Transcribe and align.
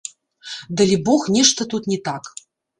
Далібог, 0.81 1.21
нешта 1.37 1.69
тут 1.77 1.83
не 1.95 2.03
так. 2.11 2.35